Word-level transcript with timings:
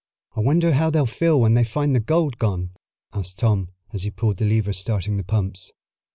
"I 0.35 0.39
wonder 0.39 0.71
how 0.73 0.89
they'll 0.89 1.05
feel 1.05 1.39
when 1.39 1.53
they 1.53 1.63
find 1.63 1.93
the 1.93 1.99
gold 1.99 2.39
gone?" 2.39 2.71
asked 3.13 3.37
Tom 3.37 3.69
as 3.93 4.01
he 4.01 4.09
pulled 4.09 4.37
the 4.37 4.45
lever 4.45 4.73
starting 4.73 5.17
the 5.17 5.23
pumps. 5.23 5.71